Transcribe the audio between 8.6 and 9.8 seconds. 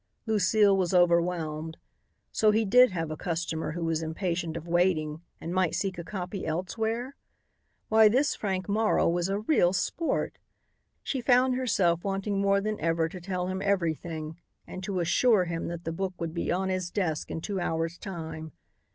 Morrow was a real